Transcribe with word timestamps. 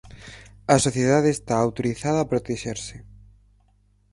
A 0.73 0.75
sociedade 0.85 1.29
está 1.31 1.53
autorizada 1.59 2.19
a 2.21 2.29
protexerse. 2.31 2.95